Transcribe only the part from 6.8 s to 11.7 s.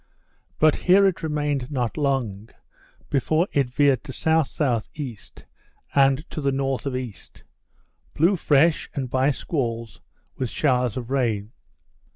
of east; blew fresh, and by squalls, with showers of rain.